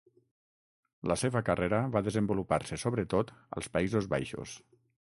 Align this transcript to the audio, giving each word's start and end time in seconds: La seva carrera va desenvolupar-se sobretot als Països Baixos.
La 1.11 1.17
seva 1.23 1.43
carrera 1.51 1.83
va 1.97 2.03
desenvolupar-se 2.09 2.81
sobretot 2.87 3.35
als 3.61 3.71
Països 3.79 4.11
Baixos. 4.17 4.61